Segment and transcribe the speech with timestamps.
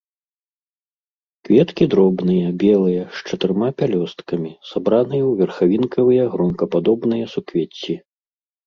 [1.47, 7.93] Кветкі дробныя, белыя, з чатырма пялёсткамі, сабраныя ў верхавінкавыя гронкападобныя суквецці.